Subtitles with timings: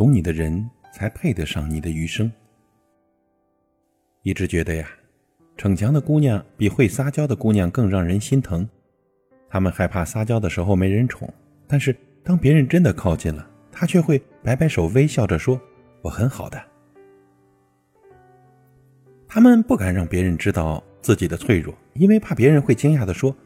[0.00, 2.32] 懂你的人才配得上你的余生。
[4.22, 4.88] 一直觉得呀，
[5.58, 8.66] 逞强的姑娘比会撒娇的姑娘更让人心疼。
[9.46, 11.30] 她们害怕撒娇的时候没人宠，
[11.66, 11.94] 但是
[12.24, 15.60] 当别人真的靠近了，她却会摆摆手，微笑着说
[16.00, 16.58] ：“我很好的。”
[19.28, 23.36] 他们不敢让别人知道自己的脆弱，因为怕别人会惊讶地说：“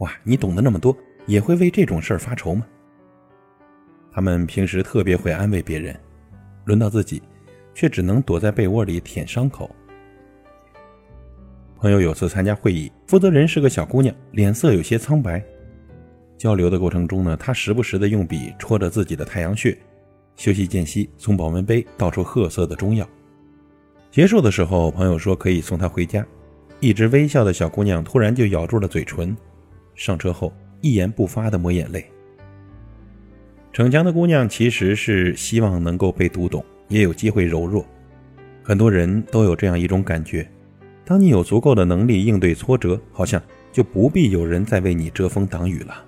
[0.00, 2.66] 哇，你懂得那么多，也会为这种事儿发愁吗？”
[4.14, 5.98] 他们平时特别会安慰别人，
[6.66, 7.22] 轮到自己，
[7.74, 9.74] 却只能躲在被窝里舔伤口。
[11.78, 15.42] 朋友有次参加会议，负责人是个小姑娘，脸色有些苍白。
[16.36, 19.76] 交流的过程中呢，她时不时的用笔戳着自己的太阳穴。
[20.36, 23.08] 休息间隙，从保温杯倒出褐色的中药。
[24.10, 26.24] 结束的时候，朋友说可以送她回家。
[26.80, 29.36] 一直微笑的小姑娘突然就咬住了嘴唇，
[29.94, 32.11] 上车后一言不发的抹眼泪。
[33.72, 37.82] 逞强的姑娘其实是希望能够被读懂，也有机会柔弱。
[38.62, 40.46] 很多人都有这样一种感觉：
[41.06, 46.04] 当你有足够的能力应对挫折，好像就不必有人再为你遮风挡雨了。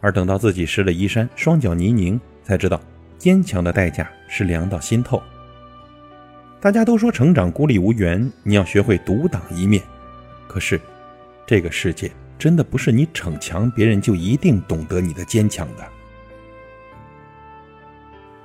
[0.00, 2.80] 而等到自己湿了衣衫，双脚泥泞，才知道
[3.18, 5.22] 坚强的代价是凉到心透。
[6.60, 9.80] 大家都说成长孤立无援，你要学会独挡一面。
[10.48, 10.80] 可是，
[11.46, 15.93] 这个世界真的不是你逞强，别人就一定懂得你的坚强的。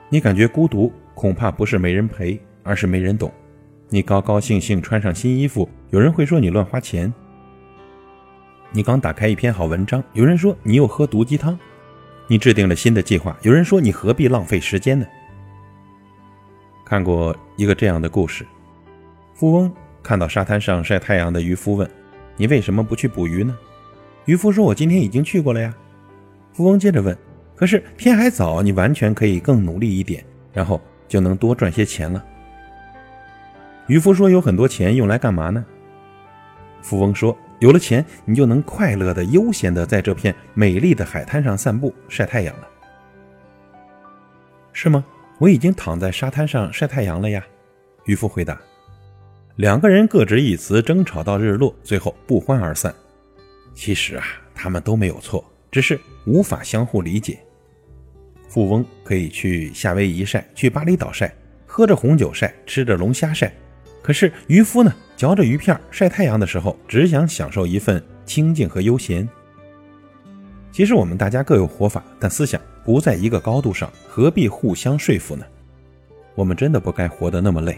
[0.10, 3.32] 你感觉孤独，恐怕不是没人陪，而是没人懂。
[3.90, 7.14] 你高高兴兴穿上新衣服，有人会说你乱花钱。
[8.72, 11.58] 你刚打开一篇好文章，有人说你又喝毒鸡汤。
[12.28, 15.06] 你制定了新的计划，有人说你何必浪费时间呢？
[16.86, 18.46] 看过一个这样的故事：
[19.34, 19.72] 富翁
[20.02, 21.90] 看到沙滩上晒太阳的渔夫，问
[22.38, 23.58] ：“你为什么不去捕鱼呢？”
[24.26, 25.74] 渔夫说：“我今天已经去过了呀。”
[26.54, 27.16] 富翁接着问。
[27.60, 32.24] 可是天还早，你完全可以更努力一点，然后就能多赚些钱了。
[33.88, 35.66] 渔夫说：“有很多钱用来干嘛呢？”
[36.82, 42.68] 富翁说：“有了钱，你就能快乐的、悠闲的在这片美丽的海滩上散步、晒太阳了。”
[44.72, 45.04] 是吗？
[45.38, 47.46] 我已经躺在沙滩上晒太阳了呀。
[48.06, 48.58] 渔夫回答。
[49.58, 52.96] 两个人各执一词，争吵到日落，最后不欢而散。
[53.74, 54.24] 其实啊，
[54.56, 57.38] 他们都没有错，只是无法相互理解。
[58.50, 61.34] 富翁可以去夏威夷晒，去巴厘岛晒，
[61.68, 63.54] 喝着红酒晒，吃着龙虾晒。
[64.02, 69.30] 可是渔夫呢，嚼着鱼片晒太阳的时候，只想享受一份清静和悠闲。
[70.72, 75.46] 其实我们大家各有活法，但思想不在一个高度上，何必互相说服呢？
[76.34, 77.78] 我们真的不该活得那么累。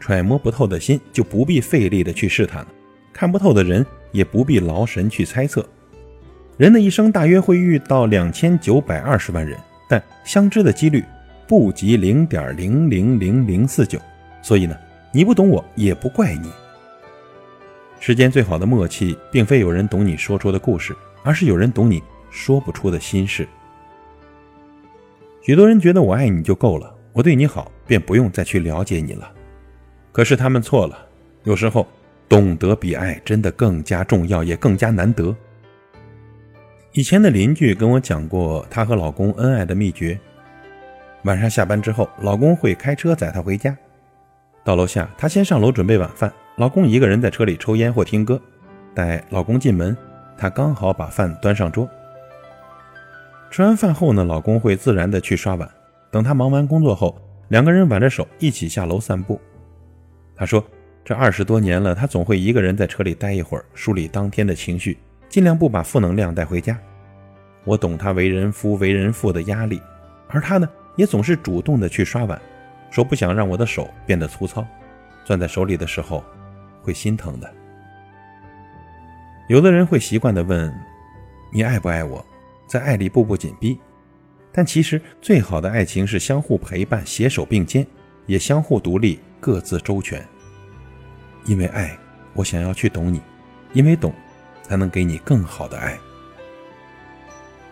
[0.00, 2.68] 揣摩不透的心，就不必费力的去试探了；
[3.12, 5.64] 看不透的人，也不必劳神去猜测。
[6.56, 9.58] 人的一生大约会遇到两千九百二十万人。
[9.88, 11.04] 但相知的几率
[11.46, 13.98] 不及零点零零零零四九，
[14.42, 14.76] 所以呢，
[15.12, 16.50] 你不懂我也不怪你。
[17.98, 23.48] 世间最好的默契，并非有人懂你说出的故事，而是有人懂你说不出的心事。
[25.40, 29.32] 许多人觉得我爱你就够了，我对你好便不用再去了解你了。
[30.12, 30.98] 可是他们错了，
[31.44, 31.86] 有时候
[32.28, 35.34] 懂得比爱真的更加重要，也更加难得。
[36.96, 40.18] 以前的邻居跟我讲过她和老公恩爱的秘诀：
[41.24, 43.76] 晚上下班之后，老公会开车载她回家。
[44.64, 48.40] 到楼下，她先上楼准备晚饭，老公一个人在车里抽烟或听歌。
[48.94, 49.94] 待老公进门，
[50.38, 51.86] 她刚好把饭端上桌。
[53.50, 55.70] 吃完饭后呢，老公会自然的去刷碗。
[56.10, 57.14] 等他忙完工作后，
[57.48, 59.38] 两个人挽着手一起下楼散步。
[60.34, 60.64] 他说
[61.04, 64.96] ：“这二十多年了，他总会一个人在车里待一会儿，梳理当天的情绪。”
[65.28, 66.78] 尽量不把负能量带回家。
[67.64, 69.80] 我懂他为人夫、为人父的压力，
[70.28, 72.40] 而他呢，也总是主动的去刷碗，
[72.90, 74.64] 说不想让我的手变得粗糙，
[75.24, 76.22] 攥在手里的时候
[76.80, 77.52] 会心疼的。
[79.48, 80.72] 有的人会习惯的问
[81.52, 82.24] ：“你爱不爱我？”
[82.68, 83.78] 在爱里步步紧逼。
[84.52, 87.86] 但其实最好的爱情是相互陪伴、携手并肩，
[88.26, 90.24] 也相互独立、各自周全。
[91.44, 91.96] 因为爱，
[92.32, 93.20] 我想要去懂你；
[93.72, 94.12] 因为懂。
[94.66, 95.96] 才能给你更好的爱。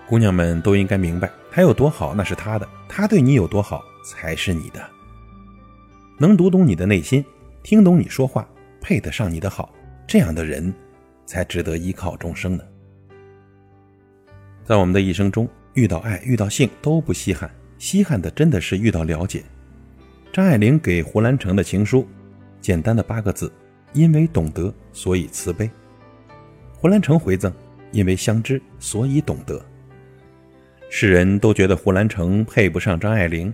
[0.07, 4.81] 姑娘们都应该明白，他有多好那是他的，他对你有多好才是你的。
[6.19, 7.25] 能读懂你的内心，
[7.65, 8.47] 听懂你说话，
[8.81, 9.75] 配得上你的好，
[10.07, 10.73] 这样的人
[11.27, 12.63] 才值得依靠终生呢。
[14.63, 19.43] 在我们的一生中，遇到爱、遇到性都不稀罕，稀罕的真的是遇到了解。
[20.33, 22.07] 张爱玲给胡兰成的情书，
[22.61, 23.51] 简单的八个字：
[23.93, 25.69] 因为懂得，所以慈悲。
[26.85, 27.51] 胡兰成回赠
[27.93, 29.59] ：“因为相知，所以懂得。”
[30.91, 33.51] 世人都觉得胡兰成配不上张爱玲，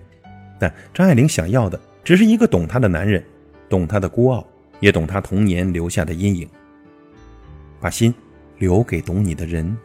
[0.59, 3.25] 但张爱玲想要的只是一个懂她的男人，
[3.69, 4.45] 懂她的孤傲，
[4.81, 6.49] 也懂她童年留下的阴影。
[7.81, 8.13] 把心
[8.59, 9.79] 留给懂你的人，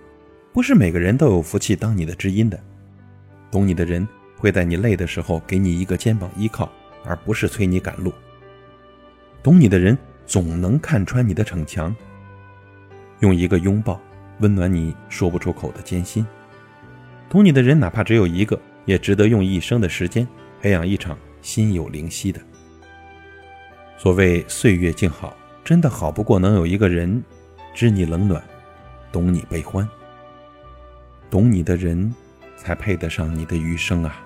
[0.51, 2.59] 不是每个人都有福气当你的知音的。
[3.51, 4.07] 懂你的人
[4.39, 6.67] 会在你累的时候给你一个肩膀依靠，
[7.05, 8.11] 而不是催你赶路。
[9.43, 9.95] 懂你的人
[10.25, 11.95] 总能看穿你的逞强，
[13.19, 13.99] 用一个拥抱
[14.39, 16.25] 温暖你说不出口的艰辛。
[17.29, 20.27] 懂你的人哪怕只有一个，也值得用一生的时间
[20.61, 22.41] 培养一场心有灵犀的。
[23.97, 27.23] 所谓岁月静好，真的好不过能有一个人。
[27.73, 28.41] 知你冷暖，
[29.11, 29.85] 懂你悲欢，
[31.29, 32.13] 懂你的人，
[32.55, 34.24] 才配得上你的余生啊！